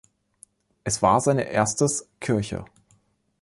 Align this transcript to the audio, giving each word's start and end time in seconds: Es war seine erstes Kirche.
Es 0.83 1.03
war 1.03 1.21
seine 1.21 1.47
erstes 1.51 2.09
Kirche. 2.19 2.65